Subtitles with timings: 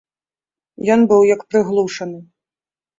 [0.97, 2.19] Ён быў як прыглушаны.